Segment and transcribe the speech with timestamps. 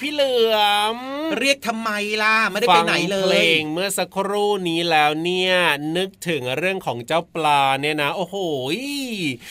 [0.00, 0.56] พี่เหลือ
[0.96, 0.98] ม
[1.38, 1.90] เรียกทำไม
[2.22, 5.54] ล่ะไม่ได้ไปไหนเลฟังเพลยงเมื่อสักครู่นี้แล้วเนี่ย
[5.96, 8.36] นึกถึงเรื่องของเจ้าปลาเนี่ยนะ โอ้โห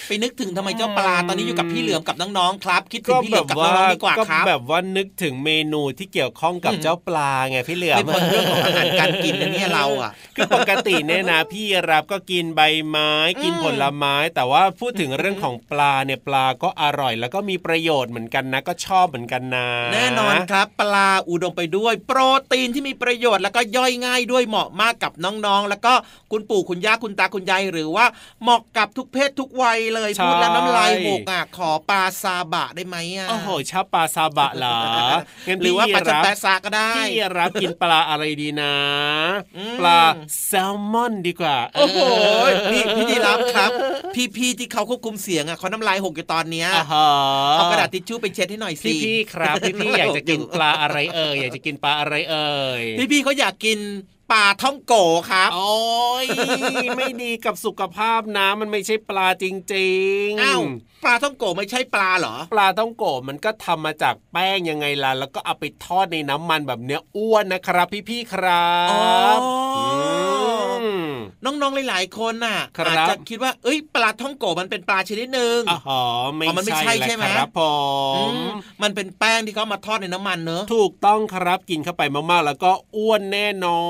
[0.08, 13.12] ไปนึกถึงทำไมเจ้าปลาตอนนี้อยู่กับพี่เหลือมกับน้องๆครับ คิดถึก็งพี่เหแบลือมบกับว่าน้องๆดีกว่าก็ครับแบบว่านึกถึงเมนูที่เกี่ยวข้องกับอืมเจ้าปลาไงพี่เหลือมไม่พ้นเรื่องของอาหารการกินนะเนี่ยเราอะคือปกติเนี่ยนะพี่รับก็กินใบไม้
[13.44, 22.20] กินอืมผลไม้ แต่ว่าพูดถึงเรื่องของปลาเนี่ยปลาก็อร่อย แล้วก็มีประโยชน์เหมือนกันนะ ก็ชอบเหมือนกันนะแน่นอนครับ ปลาอุดมไปด้วย โปร
[22.52, 25.94] ตีนที่มีประโยชน์แล้วก็ย่อยง่ายด้วยเหมาะมากกับน้องๆ แล้วก็
[26.32, 28.06] คุณปู่คุณย่าคุณตาคุณยายหรือว่า
[28.44, 34.78] เหมาะกับทุกเพศทุกวัยเลยใช่พูดแล้วน้ำลายหกอะขอปลาซาบะได้ไหมอะโอ้โหชอบปลาซาบะเหรอ
[35.48, 38.74] งั้นหรือว่าพี่ปลาจันรับแปะซาก็ได้พี่รับกินปลาอะไรดีนะ
[39.58, 40.00] อืมปลา
[40.46, 42.00] แซลมอนดีกว่า โอ้โห
[42.72, 43.72] พี่พี่ดีรับครับ
[44.38, 47.08] พี่ๆที่เขาควบคุมเสียงอะเขาน้ำลายหกอยู่ตอนเนี้ยอ่าฮะ
[47.54, 53.80] เอากระดาษทิชชู่ไปเช็ดให้หน่อยสิพี่พี่ๆครับพี่พี่ๆอยากจะกินปลาอะไรเอ่ยอยากจะกินปลาอะไรเอ่ยพี่ๆเขาอยากกิน
[54.32, 54.94] ปลาท่องโก
[55.32, 55.76] ครับโอ้
[56.24, 56.26] ย
[56.98, 59.92] ไม่ดีกับสุขภาพนะมันไม่ใช่ปลาจริ
[60.26, 60.62] งๆอ้าว
[61.04, 69.02] ปลาท่องโกไม่ใช่ปลาเหรอ ปลาต้องโกะมันก็ทำมาจากแป้งยังไงล่ะ แล้วก็เอาไปทอดในน้ำมันแบบเนี้ยอ้วนนะครับพี่ๆครับอ๋อ
[69.78, 71.10] อืม
[71.44, 75.60] น้องๆ หลายๆ คนน่ะครับอาจจะคิดว่า เอ้ย ปลาท่องโกมันเป็นปลาชนิดหนึ่ง
[75.90, 76.02] อ๋อ
[76.36, 77.62] ไม่อ๋อมันไม่ใช่ใช่ใช่ไหมแหละครับผ
[78.16, 83.88] อืมมมันเป็นแป้งที่เขามาทอดในน้ำมันเนอะ ถูกต้องครับกินเข้าไปมากๆ แล้วก็อ้วนแน่นอ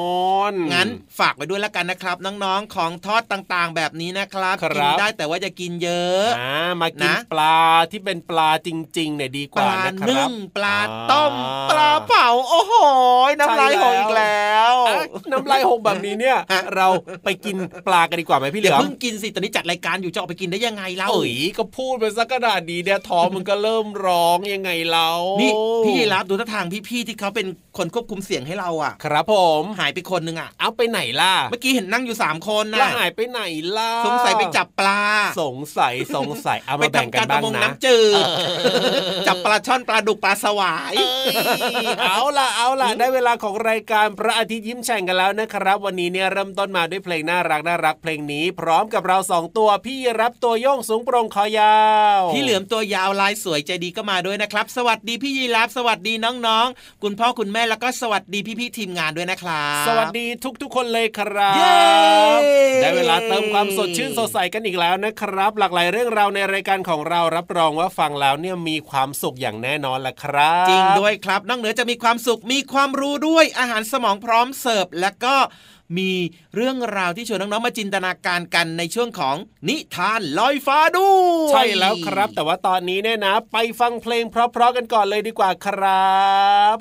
[0.49, 0.89] น งั้น
[1.19, 7.59] ฝากไว้ด้วยแล้วกันนะครับ น้องๆ ของทอดต่างๆ แบบนี้นะครับครับกินได้แต่ว่าจะกินเยอะอ่ามากินนะปลา
[7.91, 10.77] ที่เป็นปลาจริงๆเนี่ยดีกปว่าลานะคนึ่รับงปลา
[11.11, 12.73] ต้มอ่าปลาเผาโอ้โห
[13.39, 14.93] น้ำลายใช่หแล้วกอีกแล้วอะ
[15.31, 16.87] น้ำลายหกแบบนี้เนี่ยฮะเรา
[17.25, 17.55] ไปกิน
[17.87, 25.09] ปลากันดีกว่าไหมพี่เหเดี๋ลืยวอมเพิ่งกินสิตอนนี้จัดรายการอยู่จะออกไปกินได้ยังไงเล่าเอ้ยก็พูดไปสักกระดาษดีเนี่ยท้องมันก็เริ่มร้องยังไงเรา
[25.41, 25.51] นี่
[25.85, 27.47] นี่พี่รับดูท่าทางพี่ๆที่เขาเป็น
[27.77, 33.41] คนควบคุมเสียงให้เราอะ ครับผมหายไปคนนึงอะเอาไปไหนล่ะเมื่อกี้เห็นนั่งอยู่สามคนแล้วนะหายไปไหน
[33.77, 35.01] ล่ะสงสัยไปจับปลา
[35.41, 38.23] สงสัยสงสัยเอาไปมาแบ่งทำกักานรปบ้าระงมงนะน้ำจืด
[39.27, 41.05] จับปลาช่อนปลาดุกปลาสวายเอ้
[41.83, 51.77] ยเอาล่ะเอาล่ะได้เวลาของรายการพระอาทิตย์ยิ้มแฉ่งกันแล้วนะครับ วันนี้เนี่ยเริ่มต้นมาด้วยเพลงน่ารักน่ารักเพลงนี้ พร้อมกับเราสองตัวพี่รับตัวโยงสูงโปร่งคอยา
[52.19, 60.25] ว พี่เหลือมตัวยาวลายสวยใจดีก็มาด้วยนะครับ สวัสดีพี่ยีรับสวัสดีน้องๆ คุณพ่อคุณแม่แล้วก็สวัสดีพี่ๆทีมงานด้วยนะครับสวัสดี
[60.61, 61.75] ทุกๆคนเลยครับเย้
[62.81, 75.35] ได้เวลาเติมความสดชื่นสดใสกันอีกแล้วนะครับ หลากหลายเรื่องราวในรายการของเรารับรองว่าฟังแล้วเนี่ยมีความสุขอย่างแน่นอนแหละครับ จริงด้วยครับนอกเหนือจะมีความสุขมีความรู้ด้วยอาหารสมองพร้อมเสิร์ฟและก็
[75.97, 76.11] มี
[76.55, 79.35] เรื่องราวที่ชวนน้อง ๆ มาจินตนาการกันในช่วงของ
[79.67, 86.15] นิทานลอยฟ้าด้วยใช่แล้วครับ แต่ว่าตอนนี้เนี่ยนะ ไปฟังเพลงเพราะๆกันก่อนเลยดีกว่าครั
[86.75, 86.77] บ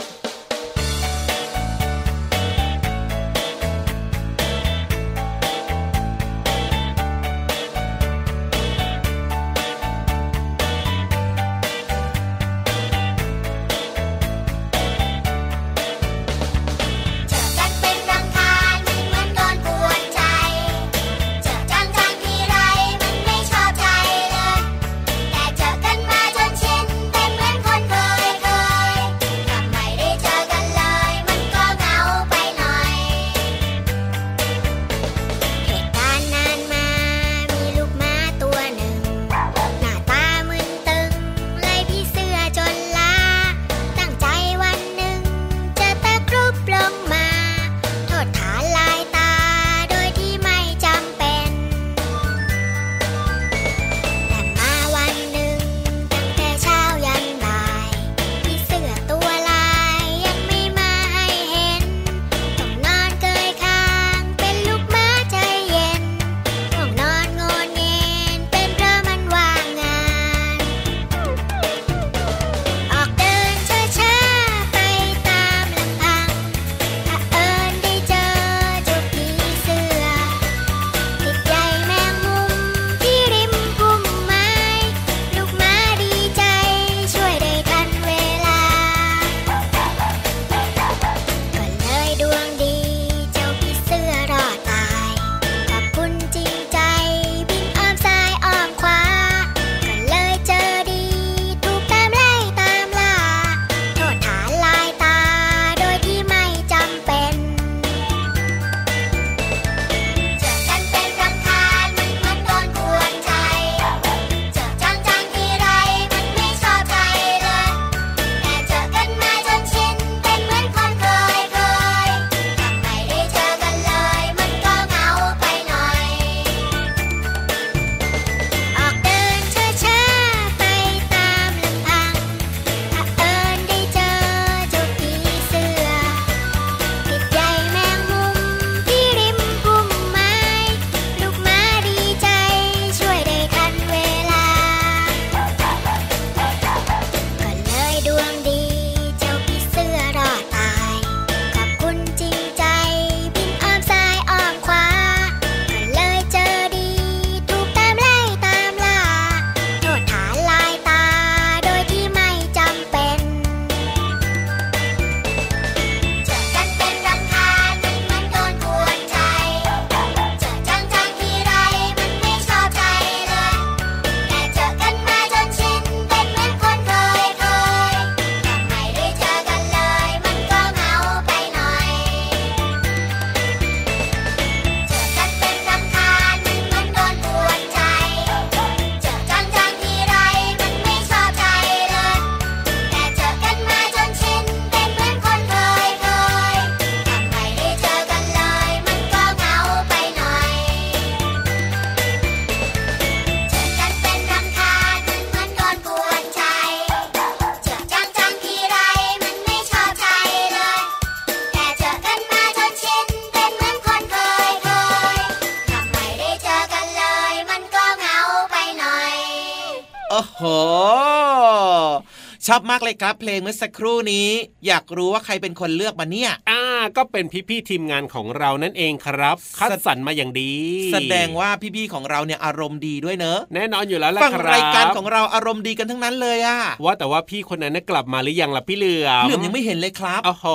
[222.56, 224.28] อบมากเลยครับ เพลงเมื่อสักครู่นี้
[224.66, 226.62] อยากรู้ว่าใครเป็นคนเลือกมาเนี่ย อ่า
[226.96, 230.52] ก็เป็นพี่ๆทีมงานของเรานั่นเองครับ คัดสรรมาอย่างดี
[230.92, 240.46] แสดงว่าพี่ๆของเราเนี่ยอารมณ์ดีด้วยเนอะ แน่นอนอยู่แล้วล่ะฟังครับรายการของเราอารมณ์ดีกันทั้งนั้นเลยอะว่าแต่ว่าพี่คนนั้นน่ะกลับมาหรือยังล่ะพี่เหลือมเหลือมยังไม่เห็นเลยครับโอ้โห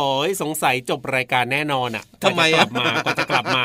[0.41, 3.63] สงสัยจบรายการแน่นอนอะทำไมกว่าจะกอะลับมาก็จะกลับมา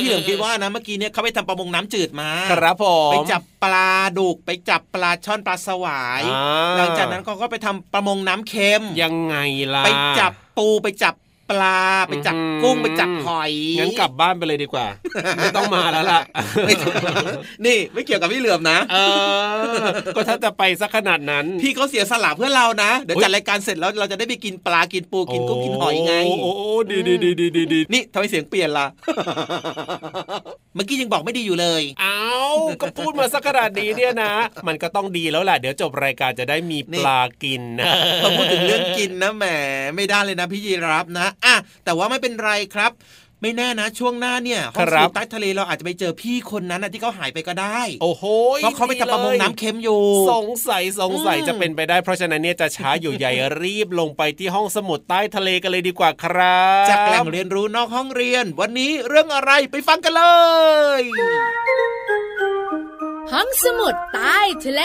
[0.00, 9.36] พี่เหลือมคิดว่านะเมื่อกี้เนี่ยเขาไปทำประมงน้ำจืดมา ครับผมไปจับปลาดุกไปจับปลาช่อนปลาสวายอ่าหลังจากนั้นเขาก็ไปทำประมงน้ำเค็มยังไง
[9.74, 9.90] ล่ะไป
[10.20, 11.14] จับปูไปจับ
[11.50, 14.86] ปลาไปจับอื้อหือกุ้งไปจับหอยงั้นกลับบ้านไปเลยดีกว่า
[15.36, 16.20] ไม่ต้องมาแล้วล่ะ
[16.66, 16.92] ไม่ต้อง
[17.66, 18.96] นี่ไม่เกี่ยวกับพี่เหลือมนะเอ
[19.70, 19.78] อ
[20.16, 28.86] ก็ถ้าจะไปสักขนาดนั้น พี่เขาเสียสละเพื่อเรานะเดี๋ยวอุ๊ยจัดรายการเสร็จแล้วเราจะได้ไปกินปลากินปูกินกุ้งกินหอยไง โอ้โอ้โอ้ดีดีดีดีดีดีนี่ทำไมเสียงเปลี่ยนล่ะ
[30.74, 32.20] เมื่อกี้ยังบอกไม่ดีอยู่เลย เอา
[32.82, 34.32] ก็พูดมาสักขนาดนี้เนี่ยนะ
[34.66, 37.84] มันก็ต้องดีแล้วแหละเดี๋ยวจบรายการจะได้มีปลากินนะ
[38.22, 39.44] พอพูดถึงเรื่องกินนะแหม
[39.96, 42.92] ไม่ได้เลยนะพี่ยีรับนะอะแต่ว่าไม่เป็นไรครับ
[43.42, 48.24] ไม่แน่นะช่วงหน้าเนี่ยห้องครัสูบตใต้ทะเลเราอาจจะไปเจอพี่คนนั้นนะที่เขาหายไปก็ได้ โอ้โห
[48.62, 60.24] เพราะเขาไปทำประมงน้ำเค็มอยู่ สงสัยสงสัยอืมจะเป็นไปได้ เพราะฉะนั้นเนี่ยจะช้าอยู่ใหญ่รีบลงไปที่ห้องสมุดใต้ทะเลกันเลยดีกว่าครับจากแหล่งเรียนรู้นอกห้องเรียน วันนี้เรื่องอะไรไปฟังกันเล
[61.00, 61.02] ย
[63.32, 64.82] ห้องสมุดใต้ทะเล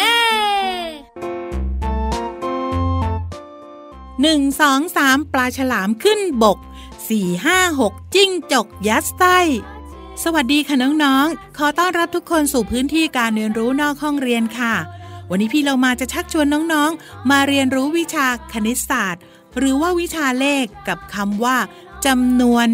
[4.24, 6.58] หนึ่งสองสามปลาฉลามขึ้นบก
[7.10, 9.40] สี่ห้าหกจิ้งจกยัดไส้
[10.24, 14.76] สวัสดีค่ะน้องๆ ขอต้อนรับทุกคนสู่พื้นที่การเรียนรู้นอกห้องเรียนค่ะ
[15.30, 19.24] วันนี้พี่เรามาจะชักชวนน้องๆ มาเรียนรู้วิชาคณิตศาสตร์
[19.58, 21.58] หรือว่าวิชาเลขกับคำว่า
[22.06, 22.68] จำนวน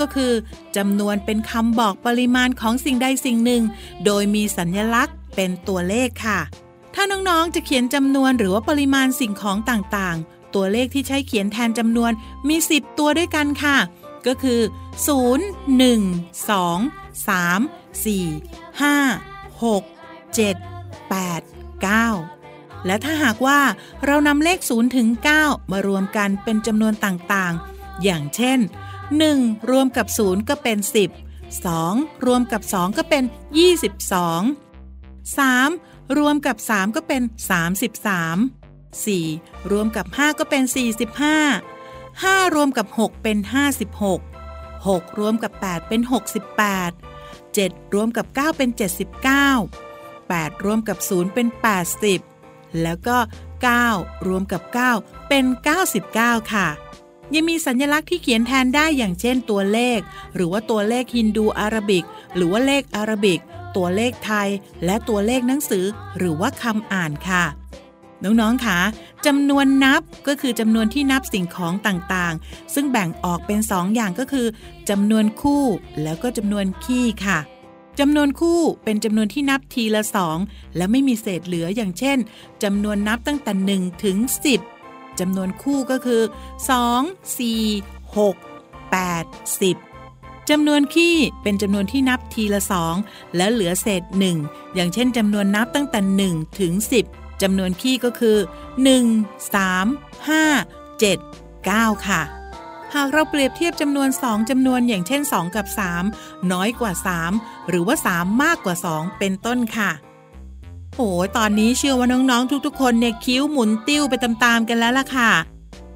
[0.00, 0.32] ก็คือ
[0.76, 3.62] จำนวนเป็นคำบอกปริมาณของสิ่งใดสิ่งหนึ่ง
[4.04, 6.40] โดยมีสัญลักษณ์เป็นตัวเลขค่ะ
[6.94, 12.12] ถ้าน้องๆจะเขียนจำนวนหรือว่าปริมาณสิ่งของต่างๆ ตัวเลขที่ใช้เขียนแทนจำนวน
[12.48, 13.76] มี 10 ตัวด้วยกันค่ะ
[14.26, 14.60] ก็คือ
[15.06, 15.80] 0 1
[16.48, 19.82] 2 3 4 5 6
[20.36, 20.56] 7
[21.10, 21.42] 8
[21.84, 23.60] 9 และถ้าหากว่า
[24.06, 25.08] เรานำเลข 0 ถึง
[25.40, 28.58] 9 มารวมกันเป็นจำนวนต่างๆ อย่างเช่น
[29.14, 30.78] 1 รวมกับ 0 ก็เป็น
[31.30, 33.24] 10 2 รวมกับ 2 ก็เป็น
[34.10, 37.22] 22 3 รวมกับ 3 ก็เป็น
[37.98, 38.59] 33
[38.98, 40.62] 4 รวมกับ 5 ก็เป็น
[41.78, 43.38] 45 5 รวมกับ 6 เป็น
[44.28, 46.00] 56 6 รวมกับ 8 เป็น
[46.78, 46.92] 68
[47.56, 48.70] 7 รวมกับ 9 เป็น
[49.66, 51.46] 79 8 รวมกับ 0 เป็น
[52.14, 53.16] 80 แล้วก็
[53.72, 54.62] 9 รวมกับ
[54.96, 55.44] 9 เป็น
[55.98, 56.68] 99 ค่ะ
[57.34, 60.00] ยังมีสัญลักษณ์ที่เขียนแทนได้อย่างเช่นตัวเลข
[60.34, 62.04] หรือว่าตัวเลขฮินดูอาราบิก
[62.34, 63.40] หรือว่าเลขอาราบิก
[63.76, 64.48] ตัวเลขไทย
[64.84, 65.84] และตัวเลขหนังสือ
[66.18, 67.44] หรือว่าคำอ่านค่ะ
[68.24, 68.80] น้องๆคะ
[69.26, 74.46] จำนวนนับก็คือจำนวนที่นับสิ่งของต่างๆ ซึ่งแบ่งออกเป็นสองอย่างก็คือ
[74.90, 75.64] จำนวนคู่
[76.02, 77.38] แล้วก็จำนวนคี่ค่ะ
[78.00, 80.38] จำนวนคู่เป็นจำนวนที่นับทีละสอง
[80.76, 82.18] และไม่มีเศษเหลืออย่างเช่น
[82.62, 84.18] จำนวนนับตั้งแต่ 1 ถึง
[84.68, 86.22] 10จำนวนคู่ก็คือ
[86.84, 88.34] 2 4 6
[88.92, 92.94] 8 10จำนวนคี่เป็นจำนวนที่นับทีละสอง
[93.36, 94.36] และเหลือเศษหนึ่ง
[94.74, 96.00] อย่างเช่นจำนวนนับตั้งแต่
[96.34, 96.72] 1 ถึง
[97.04, 98.36] 10 จำนวนคี่ก็คือ
[98.94, 102.22] 1 3 5 7 9 ค่ะ
[102.94, 105.66] หากเราเปรียบเทียบจำนวน 2จำนวนอย่างเช่น 2 กับ
[106.08, 106.92] 3 น้อยกว่า
[107.30, 109.90] 3 หรือว่า 3 มากกว่า 2 เป็นต้นค่ะ
[110.96, 115.30] โอ้ตอนนี้เชื่อว่าน้องๆทุกๆ คนเนี่ยคิ้วหมุนติ้วไปตามๆกันแล้วล่ะค่ะ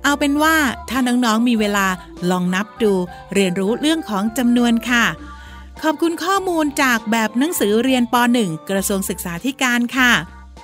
[0.03, 0.57] เอาเป็นว่า
[0.89, 1.87] ถ้าน้องๆมีเวลา
[2.31, 2.93] ลองนับดู
[3.35, 5.05] เรียนรู้เรื่องของจำนวนค่ะ
[5.83, 10.13] ขอบคุณข้อมูลจากแบบหนังสือเรียนป .1 กระทรวงศึกษาธิการค่ะ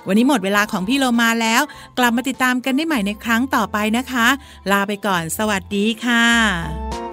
[0.07, 1.61] วันนี้หมดเวลาของพี่โลมาแล้ว
[1.97, 4.27] กลับมาติดตามกันได้ใหม่ในครั้งต่อไปนะคะ
[4.71, 7.10] ลาไปก่อน สวัสดีค่ะ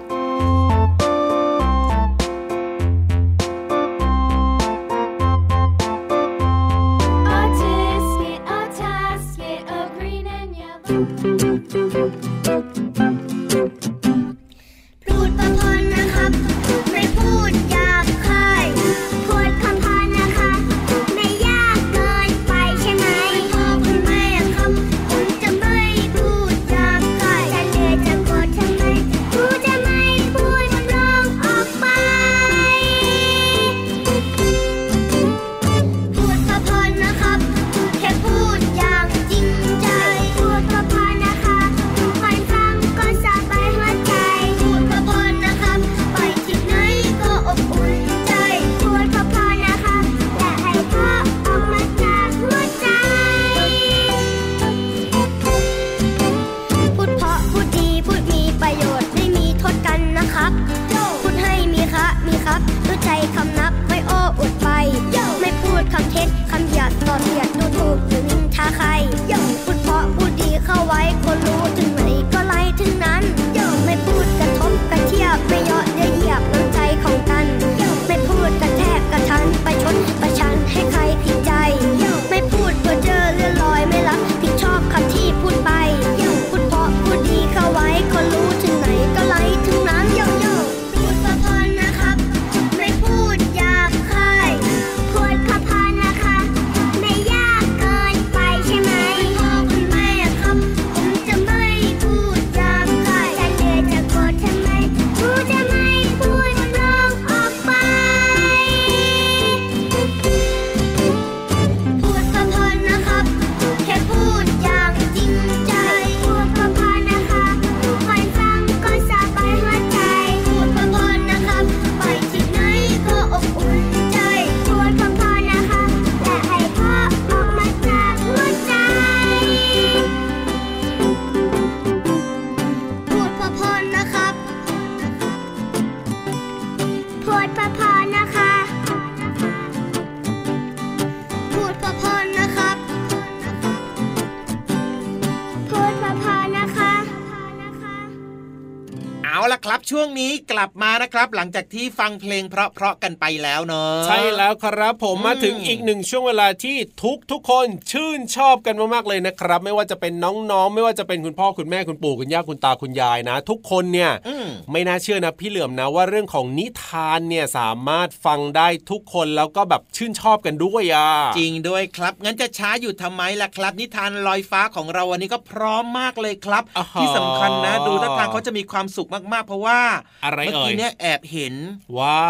[150.59, 179.79] ลับมานะครับ หลังจากที่ฟังเพลงเพราะๆกันไปแล้วเนอะใช่แล้วครับผมอืมมาถึงอีกหนึ่งช่วงเวลาที่ทุกทุกคนชื่นชอบกันมากๆเลยนะครับ ไม่ว่าจะเป็นน้องๆ ไม่ว่าจะเป็นคุณพ่อคุณแม่คุณปู่คุณย่าคุณตาคุณยายนะ ทุกคนเนี่ยอืมไม่น่าเชื่อนะพี่เหลือมนะว่าเรื่องของนิทานเนี่ยสามารถฟังได้ทุกคนแล้วก็แบบชื่นชอบกันด้วยอะจริงด้วยครับ งั้นจะช้าอยู่ทำไมล่ะครับ นิทานลอยฟ้าของเราวันนี้ก็พร้อมมากเลยครับอ่าฮะที่สำคัญนะ ดูท่าทางเขาจะมีความสุขมากๆ เพราะว่า
[180.25, 181.55] อะไรเมื่อเอ่กี้ยเนี่ยแอบเห็น
[181.97, 182.21] ว่า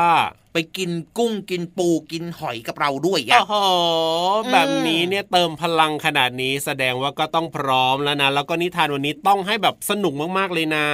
[0.54, 3.54] ไปกินกุ้งกินปูกินหอยกับเราด้วยโอ้อะโห
[4.52, 10.88] แบบนี้เนี่ยเติมพลังขนาดนี้แสดงว่าก็ต้องพร้อมแล้วนะ แล้วก็นิทานวันนี้ต้องให้แบบสนุกมากๆเลยนะ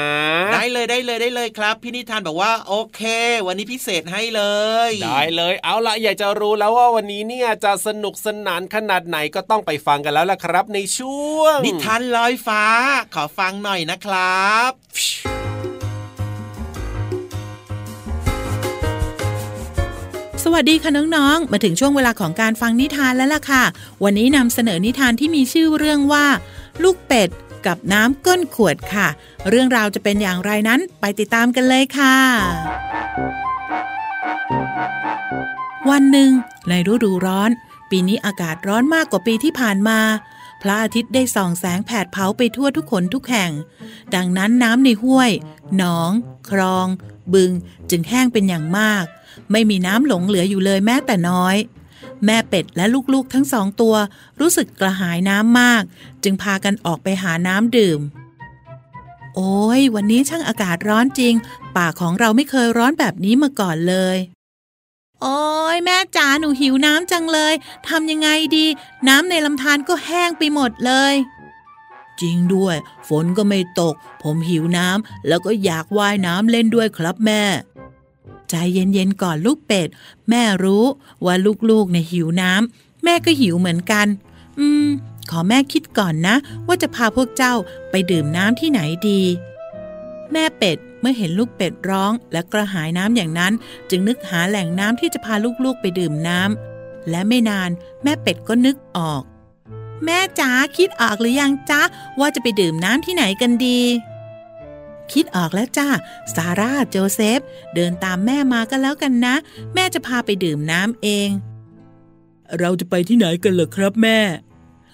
[0.53, 3.01] ได้เลยได้เลยได้เลยครับ พี่นิทานบอกว่าโอเค
[3.47, 4.43] วันนี้พิเศษให้เล
[4.89, 12.63] ย ได้เลย เอาละอยากจะรู้แล้วว่าวันนี้เนี่ยจะสนุกสนานขนาดไหนก็ต้องไปฟังกันแล้วล่ะครับ ในช่วง นิทานลอยฟ้า
[13.15, 15.44] ขอฟังหน่อยนะครับ
[20.47, 23.63] สวัสดีค่ะน้องๆ มาถึงช่วงเวลาของการฟังนิทานแล้วล่ะค่ะ
[24.03, 26.25] วันนี้นำเสนอนิทานที่มีชื่อเรื่องว่า
[26.83, 27.29] ลูกเป็ด
[27.65, 29.07] กับน้ำก้นขวดค่ะ
[29.49, 32.17] เรื่องราวจะเป็นอย่างไรนั้นไปติดตามกันเลยค่ะ
[35.89, 36.31] วันหนึ่ง
[36.69, 37.49] ในฤดูร้อน
[37.89, 39.99] ปีนี้อากาศร้อนมากกว่าปีที่ผ่านมา
[40.61, 43.51] พระอาทิตย์ได้ส่องแสงแผดเผาไปทั่วทุกขนทุกแห่ง
[44.15, 45.31] ดังนั้นน้ำในห้วย
[45.77, 46.11] หนอง
[46.49, 46.87] คลอง
[47.33, 47.51] บึง
[47.89, 49.05] จึงแห้งเป็นอย่างมาก
[49.51, 51.55] ไม่มีน้ำหลงเหลืออยู่เลยแม้แต่น้อย
[52.25, 53.95] แม่เป็ดและลูกๆทั้งสองตัว
[54.39, 55.83] รู้สึกกระหายน้ำมาก
[56.23, 57.99] จึงพากันออกไปหาน้ำดื่ม
[59.35, 61.33] โอ้ยวันนี้ช่างอากาศร้อนจริง
[61.75, 64.17] ป่าของเราไม่เคยร้อนแบบนี้มาก่อนเลย
[65.21, 65.39] โอ้
[65.75, 67.53] ยแม่จ๋าหนูหิวน้ำจังเลย
[67.87, 68.65] ทำยังไงดี
[69.07, 71.13] น้ำในลำธารก็แห้งไปหมดเลย
[72.21, 72.75] จริงด้วย
[73.07, 77.43] ฝนก็ไม่ตก ผมหิวน้ำแล้วก็อยากว่ายน้ำเล่นด้วยครับแม่
[78.49, 79.87] ใจเย็นๆก่อนลูกเป็ด
[80.29, 80.85] แม่รู้
[81.25, 81.35] ว่า
[81.69, 84.07] ลูกๆเนี่ยหิวน้ำแม่ก็หิวเหมือนกัน
[84.59, 84.87] อืม
[85.29, 86.35] ขอแม่คิดก่อนนะ
[86.67, 87.53] ว่าจะพาพวกเจ้า
[87.91, 89.21] ไปดื่มน้ำที่ไหนดี
[90.31, 93.53] แม่เป็ดเมื่อเห็นลูกเป็ดร้องและกระหายน้ำอย่างนั้น
[93.89, 97.69] จึงนึกหาแหล่งน้ำที่จะพาลูกๆไปดื่มน้ำและไม่นาน
[98.03, 99.23] แม่เป็ดก็นึกออก
[100.05, 101.81] แม่จ๋าคิดออกหรือยังจ๊ะ
[102.19, 103.79] ว่าจะไปดื่มน้ำที่ไหนกันดี
[105.13, 105.87] คิดออกแล้วจ้า
[106.35, 107.39] ซาร่าโจเซฟ
[107.75, 109.35] เดินตามแม่มาก็แล้วกันนะ
[109.73, 111.29] แม่จะพาไปดื่มน้ำเอง
[112.59, 114.19] เราจะไปที่ไหนกันเหรอครับแม่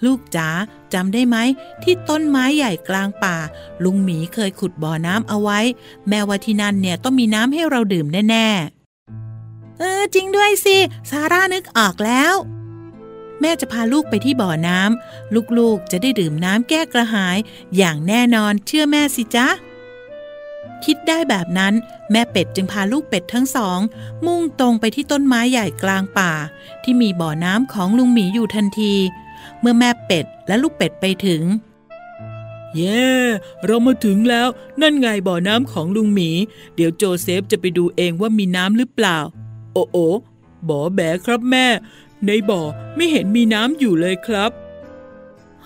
[0.04, 0.48] ลูกจ๋า
[0.94, 1.36] จำได้ไหม
[1.82, 3.36] ที่ต้นไม้ใหญ่กลางป่า
[3.84, 5.60] ลุงหมีเคยขุดบ่อน้ำเอาไว้
[6.08, 10.76] แม่ว่าที่นั่นเนี่ยต้องมีน้ำให้เราดื่มแน่ๆ เออจริงด้วยสิ
[11.10, 12.34] ซาร่านึกออกแล้ว
[13.40, 17.36] แม่จะพาลูกไปที่บ่อน้ำ ลูกๆ จะได้ดื่มน้ำแก้กระหาย
[17.76, 19.48] อย่างแน่นอนเชื่อแม่สิจ๊ะ
[20.86, 21.74] คิดได้แบบนั้น
[22.10, 23.78] แม่เป็ดจึงพาลูกเป็ดทั้งสอง
[24.26, 26.32] มุ่งตรงไปที่ต้นไม้ใหญ่กลางป่า
[26.82, 28.94] ที่มีบ่อน้ำของลุงหมีอยู่ทันที
[29.60, 31.42] เมื่อแม่เป็ดและลูกเป็ดไปถึง
[32.74, 33.06] เย้
[33.64, 34.48] เรามาถึงแล้ว
[34.80, 36.30] นั่นไงบ่อน้ำของลุงหมี
[36.74, 39.18] เดี๋ยวโจเซฟจะไปดูเองว่ามีน้ำหรือเปล่า
[39.74, 39.96] โอ้โอ
[40.68, 41.66] บ่อแบครับแม่
[42.26, 42.60] ในบ่อ
[42.96, 44.50] ไม่เห็นมีน้ำอยู่เลยครับ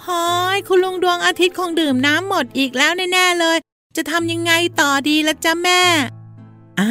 [0.04, 0.26] ฮอ
[0.56, 3.58] ยคุณลุงดวงอาทิตย์คงดื่มน้ำหมดอีกแล้วแน่ ๆ เลย
[3.96, 5.82] จะทำยังไงต่อดีละจ๊ะแม่
[6.80, 6.90] อะ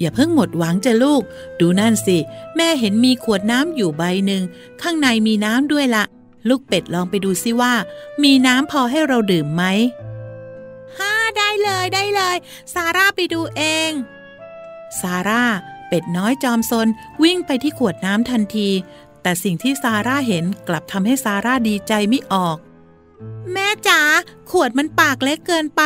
[0.00, 1.22] อย่าเพิ่งหมดหวังจะลูก
[1.60, 2.18] ดูนั่นสิ
[2.56, 4.42] แม่เห็นมีขวดน้ำอยู่ใบหนึ่ง
[4.82, 6.04] ข้างในมีน้ำด้วยละ
[6.48, 7.74] ลูกเป็ดลองไปดูซิว่า
[8.22, 9.64] มีน้ำพอให้เราดื่มไหม
[10.98, 12.36] ฮ่าได้เลยได้เลย
[12.74, 13.90] ซาร่าไปดูเอง
[15.00, 15.44] ซาร่า
[15.88, 16.88] เป็ดน้อยจอมซน
[17.22, 18.68] วิ่งไปที่ขวดน้ำทันที
[19.22, 22.56] แต่สิ่งที่ซาร่าเห็นกลับทำให้ซาร่าดีใจไม่ออก
[23.52, 24.00] แม่จ๋า
[24.50, 25.82] ขวดมันปากเล็กเกินไป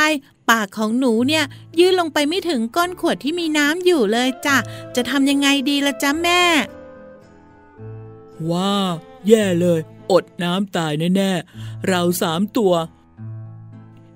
[0.50, 1.44] ปากของหนูเนี่ย
[1.78, 4.56] ยื่นลงไปไม่ถึงก้นขวดที่มีน้ำอยู่เลยจ้ะ
[4.96, 6.42] จะทำยังไงดีละจ๊ะแม่
[8.50, 8.74] ว้า
[9.28, 9.80] แย่เลย
[10.12, 12.74] อดน้ำตายแน่ๆ เราสามตัว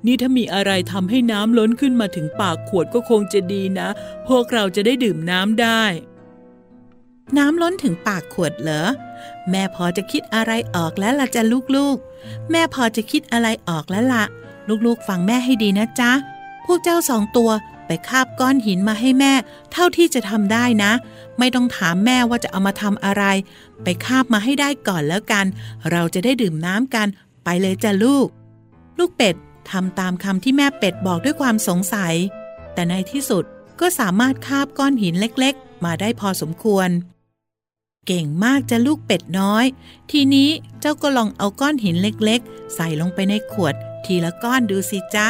[0.07, 3.89] นี่ถ้ามีอะไรทำให้น้ำล้นขึ้นมาถึงปากขวดก็คงจะดีนะ
[4.29, 5.83] พวกเราจะได้ดื่มน้ำได้
[7.39, 8.87] น้ำล้นถึงปากขวดเหรอ
[9.51, 11.43] แม่พอจะคิดอะไรออกแล้วล่ะจ้ะ
[11.77, 14.25] ลูกๆ แม่พอจะคิดอะไรออกแล้วล่ะ
[14.87, 16.13] ลูกๆฟังแม่ให้ดีนะจ๊ะ
[16.67, 17.51] พวกเจ้าสองตัว
[17.87, 19.33] ไปคาบก้อนหินมาให้แม่
[19.73, 20.93] เท่าที่จะทำได้นะ
[21.39, 23.25] ไม่ต้องถามแม่ว่าจะเอามาทำอะไร
[23.83, 25.47] ไปคาบมาให้ได้ก่อนแล้วกัน
[25.91, 27.09] เราจะได้ดื่มน้ำกัน
[27.45, 28.27] ไปเลยจ้ะลูก
[28.99, 29.35] ลูกเป็ด
[29.71, 32.15] ทำตามคำที่แม่เป็ดบอกด้วยความสงสัย
[32.75, 33.45] แต่ในที่สุด
[33.81, 36.89] ก็สามารถคาบก้อนหินเล็กๆ มาได้พอสมควร
[38.07, 39.65] เก่งมากจะลูกเป็ดน้อย
[40.11, 40.51] ทีนี้
[40.81, 43.75] เจ้าก็ลองเอาก้อนหินเล็กๆ ใส่ลงไปในขวด
[44.07, 45.29] ทีละก้อนดูสิจ๊ะ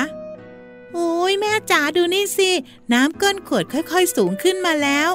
[0.92, 2.50] โอ้ยแม่จ๋าดูนี่สิ
[2.92, 5.10] น้ำก้นขวดค่อยๆ สูงขึ้นมาแล้ว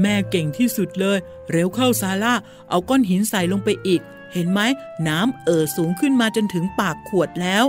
[0.00, 1.18] แม่เก่งที่สุดเลย
[1.50, 2.34] เร็วเข้าซาร่า
[2.68, 4.00] เอาก้อนหินใส่ลงไปอีก
[4.32, 4.60] เห็นไหม
[5.08, 7.64] น้ำเอ่อสูงขึ้นมาจนถึงปากขวดแล้ว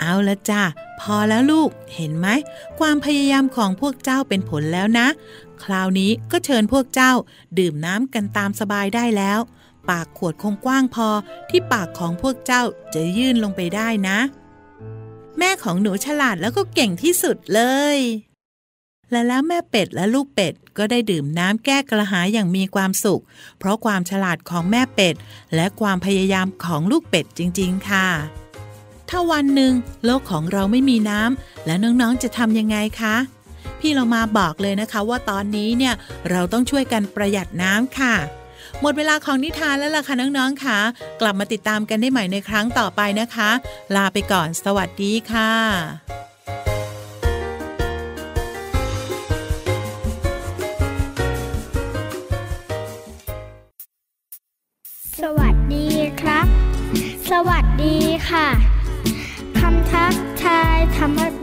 [0.00, 0.62] เอาละจ้ะ
[1.00, 2.28] พอแล้วลูก เห็นไหม
[2.78, 5.06] ความพยายามของพวกเจ้าเป็นผลแล้วนะ
[5.64, 7.12] คราวนี้ก็เชิญพวกเจ้า
[7.58, 9.38] ดื่มน้ำกันตามสบายได้แล้ว
[9.90, 11.08] ปากขวดคงกว้างพอ
[11.50, 12.62] ที่ปากของพวกเจ้า
[12.94, 14.18] จะยื่นลงไปได้นะ
[15.38, 17.60] แม่ของหนูฉลาดแล้วก็เก่งที่สุดเล
[17.96, 17.98] ย
[19.10, 23.22] และแล้วแม่เป็ดและลูกเป็ดก็ได้ดื่มน้ำแก้กระหายอย่างมีความสุข
[23.58, 25.14] เพราะความฉลาดของแม่เป็ด
[25.54, 28.08] และความพยายามของลูกเป็ดจริง ๆ ค่ะ
[29.08, 29.72] ถ้าวันหนึ่ง
[30.04, 33.16] โลกของเราไม่มีน้ำแล้วน้องๆจะทำยังไงคะ
[33.80, 35.94] พี่เรามาบอกเลยนะคะว่าตอนนี้เนี่ย
[36.30, 38.14] เราต้องช่วยกันประหยัดน้ำค่ะ
[38.82, 40.78] หมดเวลาของนิทานแล้วล่ะค่ะน้องๆค่ะ
[41.20, 43.50] กลับมาติดตามกันได้ใหม่ในครั้งต่อไปนะคะ
[43.96, 45.50] ลาไปก่อนสวัสดีค่ะ
[55.20, 55.88] สวัสดี
[56.20, 56.46] ครับ
[57.30, 57.96] สวัสดี
[58.30, 58.46] ค่ะ
[59.58, 61.33] คำทักทายธรรม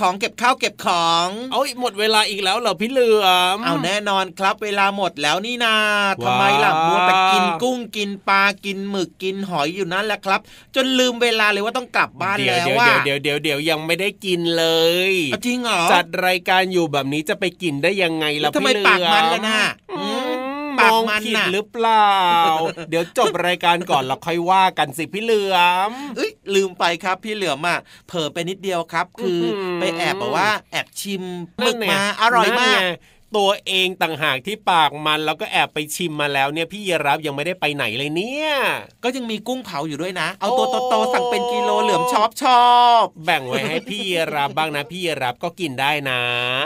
[0.00, 5.76] ข้าวเก็บของเก็บข้าวเก็บของเอ้ยหมดเวลาอีกแล้วเหรอพี่เหลือมเอาแน่นอนครับ เวลาหมดแล้วนี่นา
[6.24, 10.40] ทำไมล่ะว้าวมัวแต่กินกุ้งกินปลากินหมึกกินหอยอยู่นั่นแหละครับ
[10.74, 14.66] จนลืมเวลาเลยว่าต้องกลับบ้านเดี๋ยวแล้วเดี๋ยวว่าเดี๋ยวเดี๋ยวเดี๋ยวยังไม่ได้กินเล
[15.10, 15.12] ย
[15.46, 19.60] จริงเหรอจัดรายการอยู่แบบนี้จะไปกินได้ยังไงแล้ล่ะวทำไมพี่เหลือปากมันล่ะน่ะ
[19.92, 20.09] อือื
[20.82, 22.12] มมปามกองมันผิดน่ะหรือเปล่า
[22.90, 25.56] เดี๋ยวจบรายการก่อนแล้วค่อยว่ากันสิพี่เหลือ
[25.90, 31.22] มเอ้ยลืมไปครับพี่เหลือมอะเผลอไปนิดเดียวครับ คือออหือไปแอบบอกว่าแอบชิม
[31.58, 32.90] หมึนั่กนไงมาอร่อยมากนั่นไง
[33.36, 38.50] ตัวเองต่างหากที่ปากมันแล้วก็แอบไปชิมมาแล้วเนี่ยพี่ยีรับยังไม่ได้ไปไหนเลยเนี่ย
[39.04, 42.68] ก็ยังมีกุ้งเผาอยู่ด้วยนะ เอาตัวโอ้โตๆสั่งเป็นกิโลเหลือมชอบชอ
[43.00, 46.20] บ แบ่งไว้ให้พี่ยีรับบ้างนะพี่ยีรับก็กินได้นะ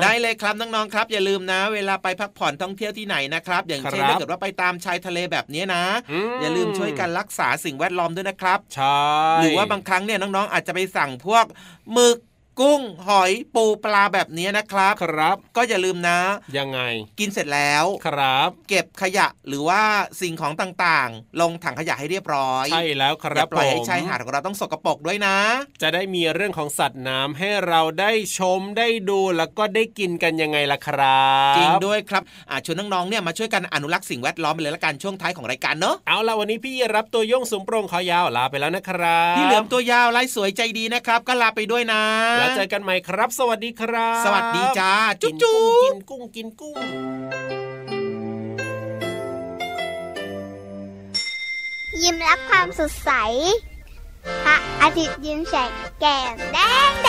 [0.05, 5.85] ได้เลยครับน้องๆครับ อย่าลืมนะ เวลาไปพักผ่อนท่องเที่ยวที่ไหนนะครับ อย่างเช่นครับถ้าเกิดว่าไปตามชายทะเลแบบนี้นะ
[6.27, 9.05] มอย่าลืมช่วยกันรักษาสิ่งแวดล้อมด้วยนะครับใช่
[9.40, 11.44] หรือว่าบางครั้งเนี่ยน้องๆอาจจะไปสั่งพวก
[11.92, 12.18] หมึก
[12.61, 16.19] กุ้งหอยปูปลาแบบนี้นะครับ ครับ ก็อย่าลืมนะ
[16.59, 16.81] ยังไง
[17.19, 19.83] กินเสร็จแล้วครับ เก็บขยะหรือว่า
[20.21, 25.37] สิ่งของต่างๆ ลงถังขยะให้เรียบร้อยใช่แล้วคอรัย่าบปล่อยให้ผมชายหาดของเราต้องสกปรกด้วยนะ
[25.83, 42.03] จะได้มีเรื่องของสัตว์น้ำให้เราได้ชมได้ดูแล้วก็ได้กินกันยังไงล่ะครับจริงด้วยครับอะชวนน้องๆเนี่ยมาช่วยกันอนุรักษ์สิ่งแวดล้อมไปเลยละกันช่วงท้ายของรายการเนอะเอาล่ะวันนี้พี่รับตัวโยงสูงโปร่งคอยาวลาไปแล้วนะครับพี่เหลือมตัวยาวลายสวยใจดีนะครับ ก็ลาไปด้วยนะ
[42.44, 46.76] แล้วเจอกันใหม่ครับ สวัสดีครับ สวัสดีจ้า จุ๊กิบนจุ๊กุ้งกิบนกุ้งกินกุ้ง
[52.02, 53.11] ยิ้มรับความสดใส
[54.44, 56.59] พระอาทิตย์ยิ้มแฉกแก้มแด
[56.90, 57.09] งแด